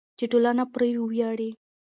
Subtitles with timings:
[0.17, 1.49] چې ټولنه پرې وویاړي.